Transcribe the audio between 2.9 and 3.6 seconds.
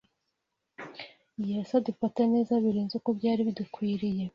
uko byari